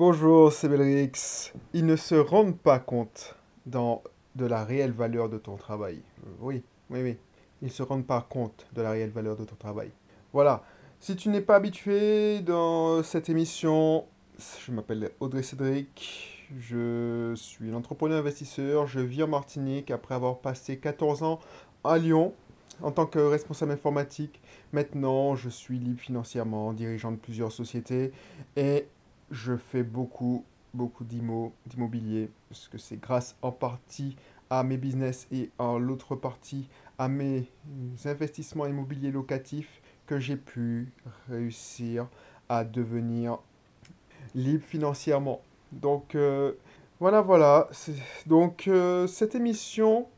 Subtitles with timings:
[0.00, 1.52] Bonjour, c'est Belrix.
[1.74, 6.00] Ils ne se rendent pas compte de la réelle valeur de ton travail.
[6.24, 7.18] Euh, Oui, oui, oui.
[7.60, 9.90] Ils ne se rendent pas compte de la réelle valeur de ton travail.
[10.32, 10.62] Voilà.
[11.00, 14.06] Si tu n'es pas habitué dans cette émission,
[14.64, 16.48] je m'appelle Audrey Cédric.
[16.58, 18.86] Je suis un entrepreneur investisseur.
[18.86, 21.40] Je vis en Martinique après avoir passé 14 ans
[21.84, 22.32] à Lyon
[22.80, 24.40] en tant que responsable informatique.
[24.72, 28.12] Maintenant, je suis libre financièrement, dirigeant de plusieurs sociétés
[28.56, 28.86] et
[29.30, 30.44] je fais beaucoup,
[30.74, 34.16] beaucoup d'immo- d'immobilier, parce que c'est grâce en partie
[34.50, 36.68] à mes business et en l'autre partie
[36.98, 37.48] à mes
[38.04, 40.92] investissements immobiliers locatifs que j'ai pu
[41.28, 42.08] réussir
[42.48, 43.38] à devenir
[44.34, 45.40] libre financièrement.
[45.72, 46.54] Donc euh,
[46.98, 47.68] voilà, voilà.
[48.26, 50.08] Donc euh, cette émission,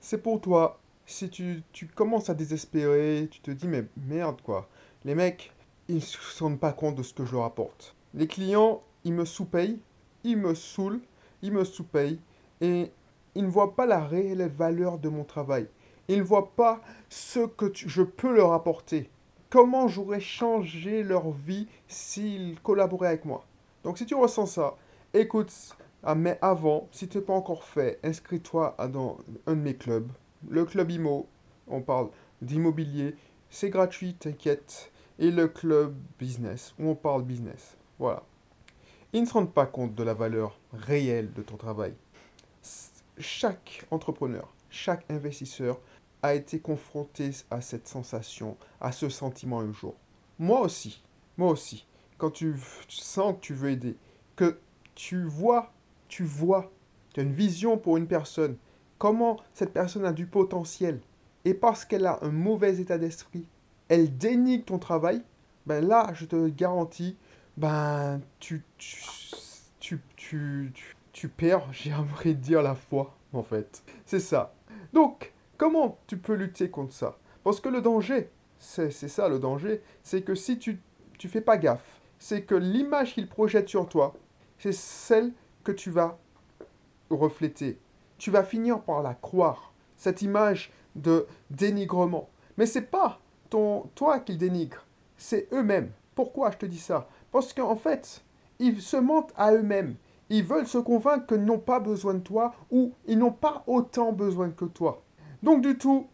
[0.00, 0.80] c'est pour toi.
[1.06, 4.68] Si tu, tu commences à désespérer, tu te dis mais merde quoi.
[5.04, 5.52] Les mecs,
[5.88, 7.94] ils ne se rendent pas compte de ce que je leur apporte.
[8.16, 9.80] Les clients, ils me sous-payent,
[10.22, 11.00] ils me saoulent,
[11.42, 12.20] ils me sous-payent
[12.60, 12.92] et
[13.34, 15.66] ils ne voient pas la réelle valeur de mon travail.
[16.06, 19.10] Ils ne voient pas ce que je peux leur apporter.
[19.50, 23.44] Comment j'aurais changé leur vie s'ils collaboraient avec moi?
[23.82, 24.76] Donc si tu ressens ça,
[25.12, 25.52] écoute,
[26.04, 30.12] ah, mais avant, si tu n'es pas encore fait, inscris-toi dans un de mes clubs.
[30.48, 31.26] Le club IMO,
[31.66, 32.10] on parle
[32.42, 33.16] d'immobilier,
[33.50, 34.92] c'est gratuit, t'inquiète.
[35.18, 37.76] Et le club business, où on parle business.
[37.98, 38.22] Voilà.
[39.12, 41.94] Ils ne se rendent pas compte de la valeur réelle de ton travail.
[43.18, 45.78] Chaque entrepreneur, chaque investisseur
[46.22, 49.94] a été confronté à cette sensation, à ce sentiment un jour.
[50.38, 51.02] Moi aussi,
[51.36, 51.86] moi aussi.
[52.18, 52.54] Quand tu
[52.88, 53.96] sens que tu veux aider,
[54.36, 54.58] que
[54.94, 55.72] tu vois,
[56.08, 56.72] tu vois,
[57.12, 58.56] tu as une vision pour une personne,
[58.98, 61.00] comment cette personne a du potentiel,
[61.44, 63.46] et parce qu'elle a un mauvais état d'esprit,
[63.88, 65.22] elle dénigre ton travail,
[65.66, 67.16] ben là, je te garantis,
[67.56, 69.04] ben tu, tu,
[69.80, 70.72] tu, tu,
[71.12, 73.82] tu, perds, j'ai envie dire, la foi, en fait.
[74.06, 74.54] C'est ça.
[74.92, 77.18] Donc, comment tu peux lutter contre ça?
[77.42, 80.80] Parce que le danger, c'est ça le danger, c'est que si tu
[81.18, 84.14] tu fais pas gaffe, c'est que l'image qu'il projette sur toi,
[84.58, 85.32] c'est celle
[85.62, 86.18] que tu vas
[87.10, 87.78] refléter.
[88.18, 92.28] Tu vas finir par la croire, cette image de dénigrement.
[92.56, 94.84] Mais c'est pas ton, toi qu'ils dénigrent,
[95.16, 95.90] c'est eux-mêmes.
[96.14, 97.08] Pourquoi je te dis ça?
[97.34, 98.22] Parce qu'en fait,
[98.60, 99.96] ils se mentent à eux-mêmes.
[100.30, 104.12] Ils veulent se convaincre qu'ils n'ont pas besoin de toi ou ils n'ont pas autant
[104.12, 105.02] besoin que toi.
[105.42, 106.06] Donc du tout,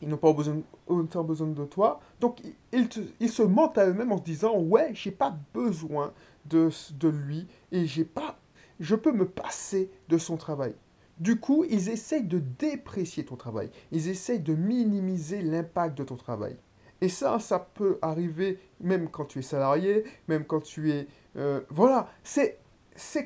[0.00, 2.00] ils n'ont pas besoin, autant besoin de toi.
[2.20, 2.40] Donc
[2.72, 2.88] ils,
[3.20, 6.14] ils se mentent à eux-mêmes en se disant ouais, j'ai pas besoin
[6.46, 8.38] de, de lui et j'ai pas,
[8.80, 10.74] je peux me passer de son travail.
[11.18, 13.68] Du coup, ils essayent de déprécier ton travail.
[13.90, 16.56] Ils essayent de minimiser l'impact de ton travail.
[17.02, 21.08] Et ça, ça peut arriver même quand tu es salarié, même quand tu es...
[21.36, 22.58] euh, voilà, c'est,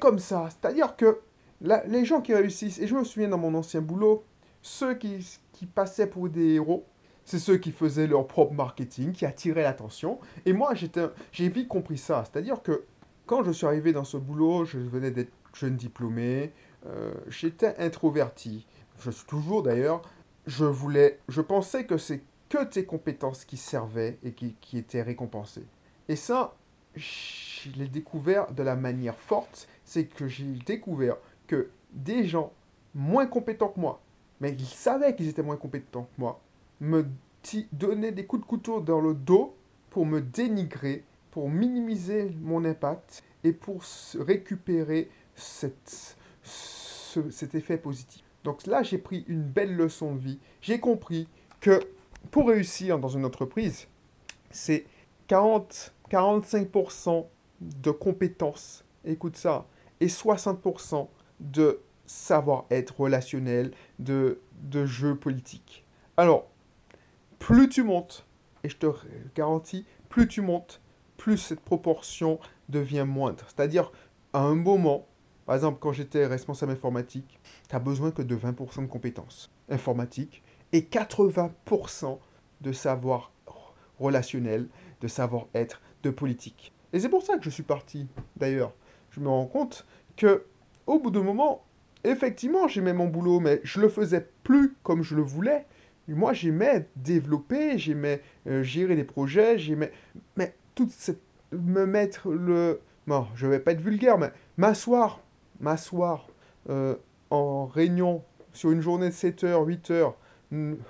[0.00, 0.48] comme ça.
[0.50, 1.20] C'est-à-dire que
[1.60, 4.24] la- les gens qui réussissent, et je me souviens dans mon ancien boulot,
[4.62, 6.86] ceux qui, qui passaient pour des héros,
[7.26, 10.20] c'est ceux qui faisaient leur propre marketing, qui attiraient l'attention.
[10.46, 10.72] Et moi,
[11.32, 12.24] j'ai vite compris ça.
[12.24, 12.84] C'est-à-dire que
[13.26, 16.52] quand je suis arrivé dans ce boulot, je venais d'être jeune diplômé,
[16.86, 18.66] euh, j'étais introverti.
[19.00, 20.02] Je suis toujours d'ailleurs.
[20.46, 25.02] Je voulais, je pensais que c'est que tes compétences qui servaient et qui, qui étaient
[25.02, 25.66] récompensées.
[26.08, 26.54] Et ça,
[26.94, 32.52] je l'ai découvert de la manière forte, c'est que j'ai découvert que des gens
[32.94, 34.00] moins compétents que moi,
[34.40, 36.40] mais ils savaient qu'ils étaient moins compétents que moi,
[36.80, 37.06] me
[37.72, 39.54] donnaient des coups de couteau dans le dos
[39.90, 43.82] pour me dénigrer, pour minimiser mon impact et pour
[44.18, 48.22] récupérer cette, ce- cet effet positif.
[48.42, 50.38] Donc là, j'ai pris une belle leçon de vie.
[50.60, 51.28] J'ai compris
[51.60, 51.80] que
[52.30, 53.88] pour réussir dans une entreprise,
[54.50, 54.86] c'est
[55.28, 57.26] 40, 45%
[57.60, 59.66] de compétences, écoute ça,
[60.00, 61.08] et 60%
[61.40, 65.84] de savoir-être relationnel, de, de jeu politique.
[66.16, 66.46] Alors,
[67.38, 68.26] plus tu montes,
[68.64, 68.86] et je te
[69.34, 70.80] garantis, plus tu montes,
[71.16, 72.38] plus cette proportion
[72.68, 73.44] devient moindre.
[73.46, 73.90] C'est-à-dire,
[74.32, 75.06] à un moment,
[75.44, 80.42] par exemple, quand j'étais responsable informatique, tu as besoin que de 20% de compétences informatiques
[80.76, 82.18] et 80%
[82.60, 83.32] de savoir
[83.98, 84.68] relationnel,
[85.00, 86.74] de savoir-être, de politique.
[86.92, 88.06] Et c'est pour ça que je suis parti,
[88.36, 88.74] d'ailleurs.
[89.10, 89.86] Je me rends compte
[90.18, 90.44] que,
[90.86, 91.64] au bout d'un moment,
[92.04, 95.64] effectivement, j'aimais mon boulot, mais je le faisais plus comme je le voulais.
[96.08, 99.92] Moi, j'aimais développer, j'aimais euh, gérer des projets, j'aimais...
[100.36, 101.22] Mais toute cette...
[101.52, 102.80] me mettre le...
[103.06, 105.20] Non, je vais pas être vulgaire, mais m'asseoir,
[105.58, 106.28] m'asseoir
[106.68, 106.96] euh,
[107.30, 110.16] en réunion sur une journée de 7 heures, 8 heures,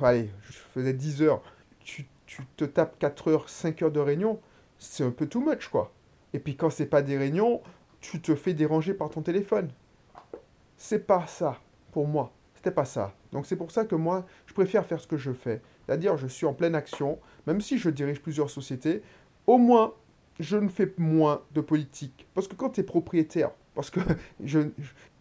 [0.00, 1.42] allez, je faisais 10 heures,
[1.80, 4.40] tu, tu te tapes 4 heures, 5 heures de réunion,
[4.78, 5.92] c'est un peu too much, quoi.
[6.32, 7.62] Et puis quand c'est pas des réunions,
[8.00, 9.70] tu te fais déranger par ton téléphone.
[10.76, 11.58] C'est pas ça,
[11.92, 12.32] pour moi.
[12.54, 13.14] C'était pas ça.
[13.32, 15.62] Donc c'est pour ça que moi, je préfère faire ce que je fais.
[15.84, 19.02] C'est-à-dire, je suis en pleine action, même si je dirige plusieurs sociétés,
[19.46, 19.94] au moins,
[20.40, 22.26] je ne fais moins de politique.
[22.34, 24.00] Parce que quand tu es propriétaire, parce que
[24.44, 24.60] je,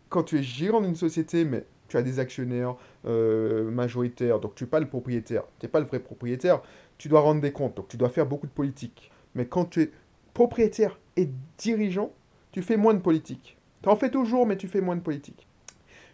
[0.10, 4.64] quand tu es gérant d'une société, mais tu as des actionnaires euh, majoritaires, donc tu
[4.64, 6.62] n'es pas le propriétaire, tu n'es pas le vrai propriétaire,
[6.98, 9.12] tu dois rendre des comptes, donc tu dois faire beaucoup de politique.
[9.36, 9.92] Mais quand tu es
[10.34, 12.12] propriétaire et dirigeant,
[12.52, 13.58] tu fais moins de politique.
[13.84, 15.48] Tu en fais toujours, mais tu fais moins de politique.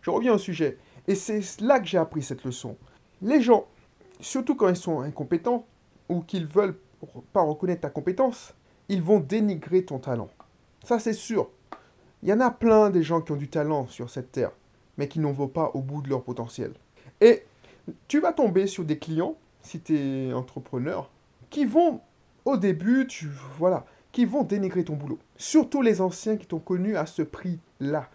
[0.01, 0.77] Je reviens au sujet.
[1.07, 2.77] Et c'est là que j'ai appris cette leçon.
[3.21, 3.67] Les gens,
[4.19, 5.65] surtout quand ils sont incompétents
[6.09, 6.77] ou qu'ils veulent
[7.33, 8.53] pas reconnaître ta compétence,
[8.89, 10.29] ils vont dénigrer ton talent.
[10.83, 11.49] Ça, c'est sûr.
[12.23, 14.51] Il y en a plein des gens qui ont du talent sur cette terre,
[14.97, 16.73] mais qui n'en vont pas au bout de leur potentiel.
[17.19, 17.43] Et
[18.07, 21.09] tu vas tomber sur des clients, si tu es entrepreneur,
[21.49, 22.01] qui vont,
[22.45, 23.27] au début, tu,
[23.57, 25.19] voilà, qui vont dénigrer ton boulot.
[25.37, 28.09] Surtout les anciens qui t'ont connu à ce prix-là,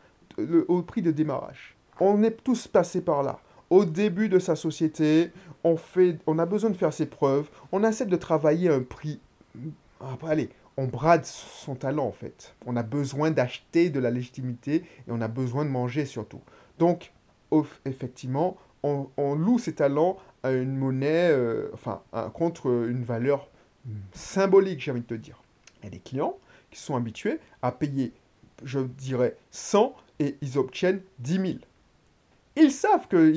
[0.69, 1.77] au prix de démarrage.
[2.01, 3.41] On est tous passés par là.
[3.71, 5.33] Au début de sa société,
[5.65, 8.83] on, fait, on a besoin de faire ses preuves, on essaie de travailler à un
[8.83, 9.19] prix.
[10.01, 12.55] Ah, allez, on brade son talent en fait.
[12.67, 16.41] On a besoin d'acheter de la légitimité et on a besoin de manger surtout.
[16.79, 17.13] Donc,
[17.85, 22.03] effectivement, on, loue ses talents à une monnaie, euh, enfin,
[22.35, 23.49] contre une valeur
[24.13, 25.43] symbolique, j'ai envie de te dire.
[25.81, 26.37] Il y a des clients
[26.71, 28.13] qui sont habitués à payer,
[28.63, 31.45] je dirais, 100 et ils obtiennent 10 000.
[32.57, 33.33] Ils savent que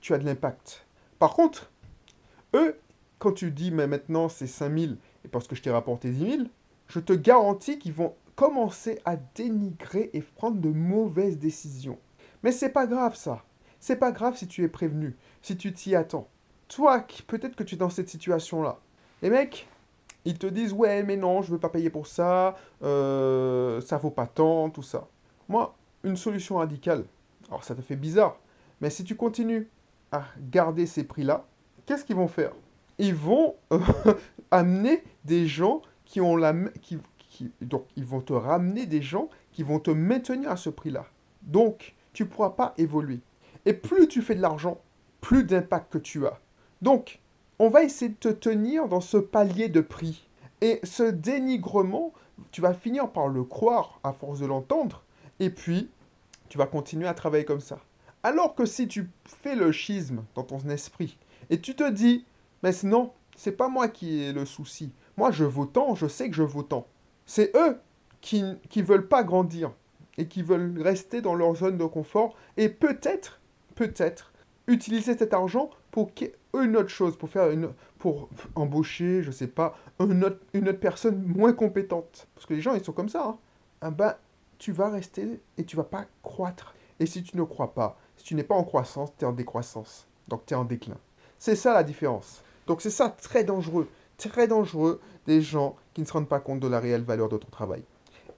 [0.00, 0.86] tu as de l'impact.
[1.18, 1.70] Par contre,
[2.54, 2.78] eux,
[3.18, 4.92] quand tu dis, mais maintenant c'est 5 000
[5.24, 6.42] et parce que je t'ai rapporté 10 000,
[6.88, 11.98] je te garantis qu'ils vont commencer à dénigrer et prendre de mauvaises décisions.
[12.42, 13.42] Mais c'est pas grave ça.
[13.80, 16.28] C'est pas grave si tu es prévenu, si tu t'y attends.
[16.68, 18.78] Toi, peut-être que tu es dans cette situation-là.
[19.22, 19.68] Les mecs,
[20.24, 24.10] ils te disent ouais, mais non, je veux pas payer pour ça, euh, ça vaut
[24.10, 25.08] pas tant, tout ça.
[25.48, 25.74] Moi,
[26.04, 27.04] une solution radicale.
[27.48, 28.38] Alors ça te fait bizarre,
[28.80, 29.68] mais si tu continues
[30.10, 31.44] à garder ces prix-là,
[31.84, 32.52] qu'est-ce qu'ils vont faire?
[32.98, 33.80] Ils vont euh,
[34.50, 36.98] amener des gens qui ont la qui,
[37.60, 41.06] donc ils vont te ramener des gens qui vont te maintenir à ce prix-là.
[41.42, 43.20] Donc tu ne pourras pas évoluer.
[43.64, 44.80] Et plus tu fais de l'argent,
[45.20, 46.38] plus d'impact que tu as.
[46.80, 47.20] Donc
[47.58, 50.28] on va essayer de te tenir dans ce palier de prix.
[50.60, 52.12] Et ce dénigrement,
[52.50, 55.02] tu vas finir par le croire à force de l'entendre,
[55.40, 55.90] et puis
[56.48, 57.78] tu vas continuer à travailler comme ça.
[58.22, 61.18] Alors que si tu fais le schisme dans ton esprit,
[61.50, 62.24] et tu te dis,
[62.62, 64.92] mais non, c'est pas moi qui ai le souci.
[65.16, 66.86] Moi, je vaux tant, je sais que je vaux tant.
[67.26, 67.78] C'est eux
[68.20, 69.72] qui ne veulent pas grandir
[70.18, 73.40] et qui veulent rester dans leur zone de confort et peut-être,
[73.74, 74.32] peut-être,
[74.66, 76.10] utiliser cet argent pour
[76.60, 80.80] une autre chose, pour faire une, pour embaucher, je sais pas, une autre, une autre
[80.80, 82.26] personne moins compétente.
[82.34, 83.26] Parce que les gens, ils sont comme ça.
[83.26, 83.38] Hein.
[83.80, 84.14] Ah ben,
[84.58, 86.74] tu vas rester et tu vas pas croître.
[87.00, 89.32] Et si tu ne crois pas, si tu n'es pas en croissance, tu es en
[89.32, 90.06] décroissance.
[90.28, 90.98] Donc tu es en déclin.
[91.38, 92.42] C'est ça la différence.
[92.66, 93.88] Donc c'est ça très dangereux.
[94.18, 97.36] Très dangereux des gens qui ne se rendent pas compte de la réelle valeur de
[97.38, 97.82] ton travail.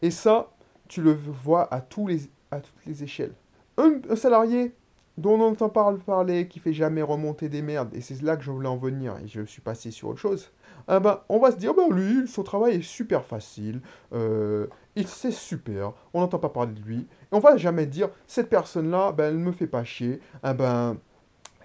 [0.01, 0.51] Et ça,
[0.89, 2.21] tu le vois à, tous les,
[2.51, 3.35] à toutes les échelles.
[3.77, 4.75] un salarié
[5.17, 8.51] dont on entend parler, qui fait jamais remonter des merdes, et c'est là que je
[8.51, 10.51] voulais en venir, et je suis passé sur autre chose,
[10.89, 13.81] ah ben, on va se dire, ben lui, son travail est super facile,
[14.13, 14.67] euh,
[15.07, 19.13] c'est super, on n'entend pas parler de lui, et on va jamais dire, cette personne-là,
[19.13, 20.97] ben, elle ne me fait pas chier, ah ben,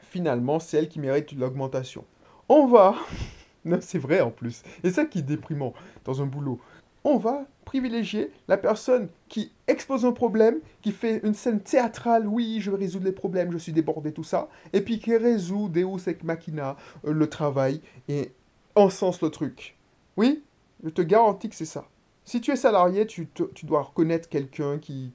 [0.03, 2.05] finalement, c'est elle qui mérite l'augmentation.
[2.49, 2.95] On va,
[3.65, 5.73] non, c'est vrai en plus, et ça qui est déprimant
[6.05, 6.59] dans un boulot,
[7.03, 12.57] on va privilégier la personne qui expose un problème, qui fait une scène théâtrale, oui,
[12.61, 16.07] je vais résoudre les problèmes, je suis débordé, tout ça, et puis qui résout Deus
[16.07, 18.31] Ex Machina, euh, le travail, et
[18.73, 19.77] encense le truc.
[20.17, 20.43] Oui,
[20.83, 21.85] je te garantis que c'est ça.
[22.25, 23.29] Si tu es salarié, tu,
[23.61, 25.13] dois reconnaître quelqu'un qui,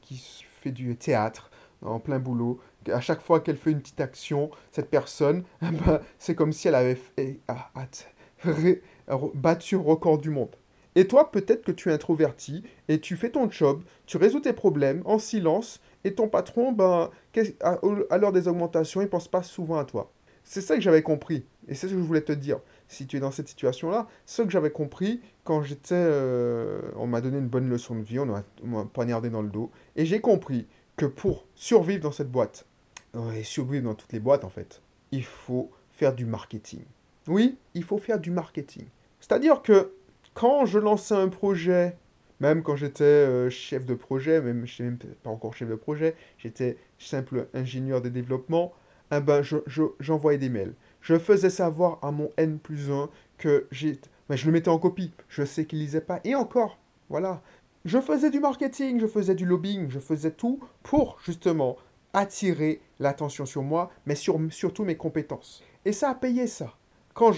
[0.63, 1.51] fait du théâtre
[1.83, 2.61] en plein boulot.
[2.87, 6.77] À chaque fois qu'elle fait une petite action, cette personne, ben, c'est comme si elle
[6.77, 7.73] avait fait, ah,
[9.35, 10.55] battu un record du monde.
[10.97, 14.53] Et toi, peut-être que tu es introverti et tu fais ton job, tu résous tes
[14.53, 17.11] problèmes en silence et ton patron, ben,
[17.61, 20.13] à, l'heure des augmentations, il pense pas souvent à toi.
[20.45, 22.61] C'est ça que j'avais compris et c'est ce que je voulais te dire.
[22.87, 25.95] Si tu es dans cette situation-là, ce que j'avais compris quand j'étais.
[25.95, 29.71] Euh, on m'a donné une bonne leçon de vie, on m'a poignardé dans le dos
[29.97, 32.67] et j'ai compris que pour survivre dans cette boîte,
[33.35, 34.83] et survivre dans toutes les boîtes en fait,
[35.13, 36.83] il faut faire du marketing.
[37.27, 38.85] Oui, il faut faire du marketing.
[39.21, 39.93] C'est-à-dire que
[40.35, 41.97] quand je lançais un projet,
[42.41, 46.17] même quand j'étais euh, chef de projet, même je même pas encore chef de projet,
[46.39, 48.73] j'étais simple ingénieur de développement,
[49.13, 49.43] eh ben,
[50.01, 50.75] j'envoyais des mails.
[51.01, 55.13] Je faisais savoir à mon N plus 1 que je le mettais en copie.
[55.29, 56.21] Je sais qu'il lisait pas.
[56.25, 56.79] Et encore,
[57.11, 57.43] voilà.
[57.85, 61.77] je faisais du marketing, je faisais du lobbying, je faisais tout pour justement
[62.13, 65.63] attirer l'attention sur moi, mais sur, surtout mes compétences.
[65.85, 66.75] Et ça a payé ça.
[67.13, 67.33] Quand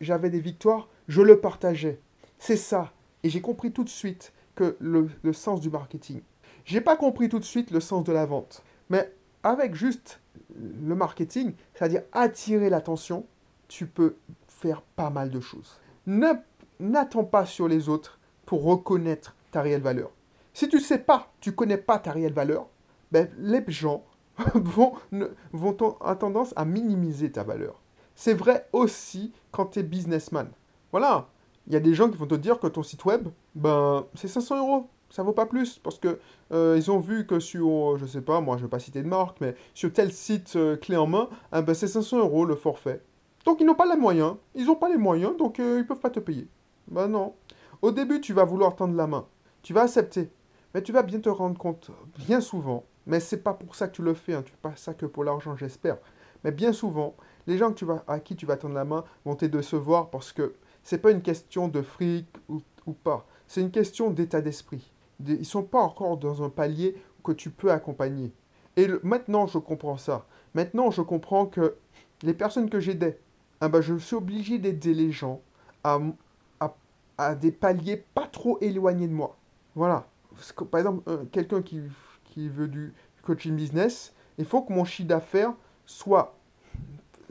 [0.00, 2.00] j'avais des victoires, je le partageais.
[2.40, 2.92] C'est ça.
[3.22, 6.22] Et j'ai compris tout de suite que le, le sens du marketing.
[6.64, 8.64] J'ai pas compris tout de suite le sens de la vente.
[8.88, 10.20] Mais avec juste
[10.56, 13.26] le marketing, c'est-à-dire attirer l'attention,
[13.68, 14.16] tu peux
[14.48, 15.78] faire pas mal de choses.
[16.06, 20.10] N'attends pas sur les autres pour reconnaître ta réelle valeur.
[20.54, 22.68] Si tu sais pas, tu connais pas ta réelle valeur,
[23.12, 24.04] ben, les gens
[24.54, 24.94] vont,
[25.52, 27.80] vont tendance à minimiser ta valeur.
[28.14, 30.50] C'est vrai aussi quand tu es businessman.
[30.90, 31.28] Voilà,
[31.66, 34.28] il y a des gens qui vont te dire que ton site web, ben, c'est
[34.28, 34.88] 500 euros.
[35.10, 36.20] Ça vaut pas plus parce que
[36.52, 39.08] euh, ils ont vu que sur, je sais pas, moi je vais pas citer de
[39.08, 42.54] marque, mais sur tel site euh, clé en main, eh ben, c'est 500 euros le
[42.54, 43.02] forfait.
[43.44, 45.98] Donc ils n'ont pas les moyens, ils n'ont pas les moyens, donc euh, ils peuvent
[45.98, 46.46] pas te payer.
[46.86, 47.34] Ben non.
[47.82, 49.26] Au début, tu vas vouloir tendre la main,
[49.62, 50.30] tu vas accepter,
[50.74, 53.96] mais tu vas bien te rendre compte, bien souvent, mais c'est pas pour ça que
[53.96, 55.96] tu le fais, hein, tu fais pas ça que pour l'argent, j'espère.
[56.44, 59.04] Mais bien souvent, les gens que tu vas, à qui tu vas tendre la main
[59.24, 60.54] vont te décevoir parce que
[60.90, 62.62] c'est pas une question de fric ou,
[63.04, 64.90] pas, c'est une question d'état d'esprit.
[65.24, 68.32] Ils ne sont pas encore dans un palier que tu peux accompagner.
[68.76, 70.26] Et maintenant, je comprends ça.
[70.52, 71.76] Maintenant, je comprends que
[72.24, 73.20] les personnes que j'aidais,
[73.60, 75.40] ah ben, je suis obligé d'aider les gens
[75.84, 76.00] à,
[77.18, 79.36] à, des paliers pas trop éloignés de moi.
[79.76, 80.08] Voilà.
[80.72, 81.82] par exemple, quelqu'un qui,
[82.24, 82.92] qui veut du
[83.22, 85.54] coaching business, il faut que mon chiffre d'affaires
[85.86, 86.36] soit,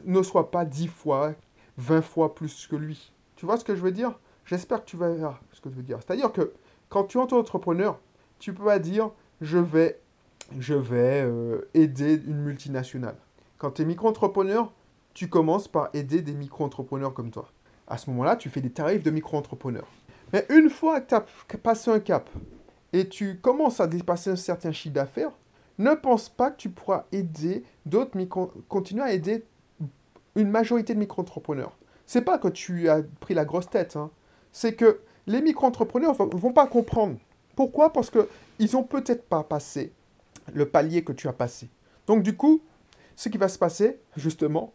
[0.06, 1.34] ne soit pas 10 fois,
[1.76, 3.12] 20 fois plus que lui.
[3.40, 4.12] Tu vois ce que je veux dire?
[4.44, 5.14] J'espère que tu vas
[5.50, 5.98] ce que je veux dire.
[6.04, 6.52] C'est-à-dire que
[6.90, 7.98] quand tu es entrepreneur,
[8.38, 9.98] tu peux pas dire je vais,
[10.58, 13.16] je vais euh, aider une multinationale.
[13.56, 14.70] Quand tu es micro-entrepreneur,
[15.14, 17.48] tu commences par aider des micro-entrepreneurs comme toi.
[17.86, 19.86] À ce moment-là, tu fais des tarifs de micro-entrepreneur.
[20.34, 22.28] Mais une fois que tu as passé un cap
[22.92, 25.32] et tu commences à dépasser un certain chiffre d'affaires,
[25.78, 29.46] ne pense pas que tu pourras aider d'autres micro continuer à aider
[30.34, 31.74] une majorité de micro-entrepreneurs
[32.10, 34.10] c'est pas que tu as pris la grosse tête, hein.
[34.50, 34.98] c'est que
[35.28, 37.16] les micro-entrepreneurs ne vont pas comprendre.
[37.54, 37.92] Pourquoi?
[37.92, 39.92] Parce qu'ils n'ont peut-être pas passé
[40.52, 41.70] le palier que tu as passé.
[42.08, 42.62] Donc du coup,
[43.14, 44.72] ce qui va se passer, justement,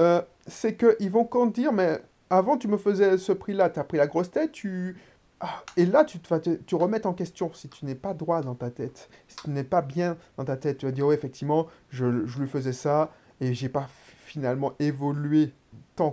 [0.00, 3.84] euh, c'est qu'ils vont quand dire, mais avant tu me faisais ce prix-là, tu as
[3.84, 5.00] pris la grosse tête, tu...
[5.40, 8.70] Ah, et là, tu te, remettre en question si tu n'es pas droit dans ta
[8.70, 10.76] tête, si tu n'es pas bien dans ta tête.
[10.76, 13.88] Tu vas dire, oui, effectivement, je, je lui faisais ça et j'ai pas
[14.26, 15.54] finalement évolué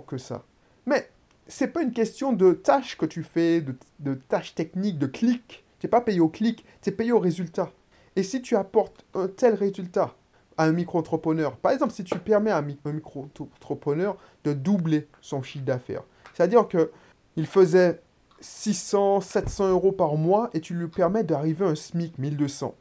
[0.06, 0.44] que ça.
[0.86, 1.08] Mais
[1.46, 3.62] c'est pas une question de tâches que tu fais,
[4.00, 5.64] de, tâches techniques, de clics.
[5.78, 7.70] Tu n'es pas payé au clic, tu es payé au résultat.
[8.16, 10.14] Et si tu apportes un tel résultat
[10.56, 15.64] à un micro-entrepreneur, par exemple, si tu permets à un micro-entrepreneur de doubler son chiffre
[15.64, 16.02] d'affaires,
[16.34, 16.90] c'est-à-dire que
[17.36, 18.00] il faisait
[18.40, 22.74] 600, 700 euros par mois et tu lui permets d'arriver à un SMIC 1200.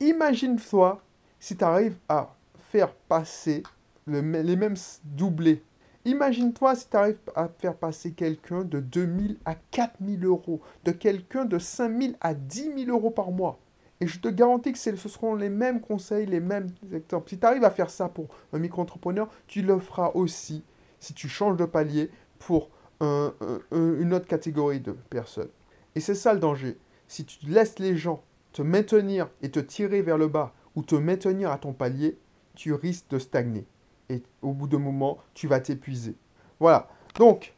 [0.00, 1.00] Imagine-toi
[1.38, 2.34] si tu arrives à
[2.70, 3.62] faire passer
[4.08, 5.62] les mêmes doublés
[6.04, 11.44] Imagine-toi si tu arrives à faire passer quelqu'un de 2000 à 4000 euros, de quelqu'un
[11.44, 13.60] de 5000 à 10 000 euros par mois.
[14.00, 17.30] Et je te garantis que ce seront les mêmes conseils, les mêmes exemples.
[17.30, 20.64] Si tu arrives à faire ça pour un micro-entrepreneur, tu le feras aussi
[20.98, 25.50] si tu changes de palier pour une autre catégorie de personnes.
[25.94, 26.78] Et c'est ça le danger.
[27.06, 30.96] Si tu laisses les gens te maintenir et te tirer vers le bas ou te
[30.96, 32.18] maintenir à ton palier,
[32.54, 33.66] tu risques de stagner
[34.08, 36.14] et au bout d'un moment, tu vas t'épuiser.
[36.60, 36.88] Voilà.
[37.16, 37.52] Donc,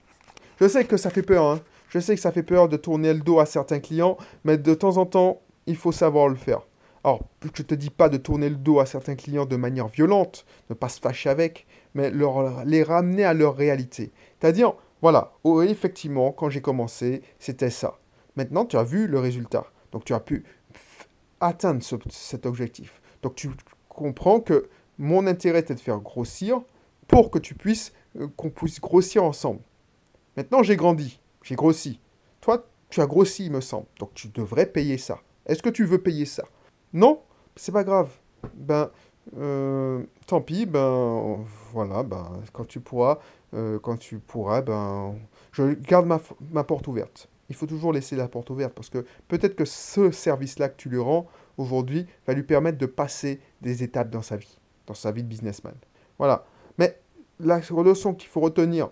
[0.60, 1.44] je sais que ça fait peur.
[1.44, 1.60] Hein.
[1.88, 4.74] Je sais que ça fait peur de tourner le dos à certains clients, mais de
[4.74, 6.62] temps en temps, il faut savoir le faire.
[7.04, 9.88] Alors, je ne te dis pas de tourner le dos à certains clients de manière
[9.88, 14.10] violente, ne pas se fâcher avec, mais leur, les ramener à leur réalité.
[14.40, 14.72] C'est-à-dire,
[15.02, 17.98] voilà, oh, effectivement, quand j'ai commencé, c'était ça.
[18.36, 19.66] Maintenant, tu as vu le résultat.
[19.92, 20.44] Donc, tu as pu
[21.40, 23.02] atteindre cet objectif.
[23.22, 23.50] Donc, tu
[23.88, 26.60] comprends que mon intérêt était de faire grossir
[27.08, 29.60] pour que tu puisses, euh, qu'on puisse grossir ensemble.
[30.36, 32.00] Maintenant, j'ai grandi, j'ai grossi.
[32.40, 33.86] Toi, tu as grossi, il me semble.
[33.98, 35.20] Donc, tu devrais payer ça.
[35.46, 36.44] Est-ce que tu veux payer ça?
[36.92, 37.20] Non
[37.56, 38.10] C'est pas grave.
[38.54, 38.90] Ben,
[39.38, 43.18] euh, tant pis, ben, voilà, ben, quand tu pourras,
[43.54, 45.14] euh, quand tu pourras, ben,
[45.52, 46.20] je garde ma,
[46.50, 47.28] ma porte ouverte.
[47.48, 50.88] Il faut toujours laisser la porte ouverte parce que peut-être que ce service-là que tu
[50.88, 51.26] lui rends
[51.58, 55.28] aujourd'hui va lui permettre de passer des étapes dans sa vie dans sa vie de
[55.28, 55.74] businessman.
[56.18, 56.44] Voilà.
[56.78, 56.98] Mais
[57.40, 58.90] la leçon qu'il faut retenir,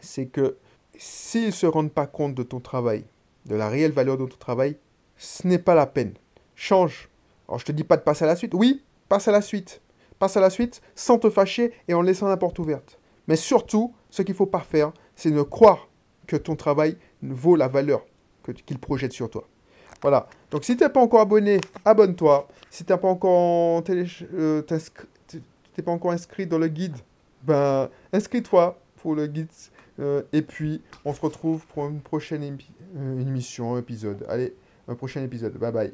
[0.00, 0.56] c'est que
[0.96, 3.04] s'ils ne se rendent pas compte de ton travail,
[3.46, 4.76] de la réelle valeur de ton travail,
[5.16, 6.14] ce n'est pas la peine.
[6.54, 7.08] Change.
[7.48, 8.54] Alors je te dis pas de passer à la suite.
[8.54, 9.80] Oui, passe à la suite.
[10.18, 12.98] Passe à la suite sans te fâcher et en laissant la porte ouverte.
[13.26, 15.88] Mais surtout, ce qu'il ne faut pas faire, c'est ne croire
[16.26, 18.04] que ton travail vaut la valeur
[18.66, 19.48] qu'il projette sur toi.
[20.00, 20.28] Voilà.
[20.50, 22.48] Donc si t'es pas encore abonné, abonne-toi.
[22.70, 24.06] Si t'es pas encore télé...
[24.34, 24.62] euh,
[25.74, 26.96] t'es pas encore inscrit dans le guide,
[27.42, 29.48] ben inscris-toi pour le guide.
[30.00, 34.24] Euh, et puis on se retrouve pour une prochaine euh, une émission, un épisode.
[34.28, 34.54] Allez,
[34.88, 35.56] un prochain épisode.
[35.58, 35.92] Bye bye.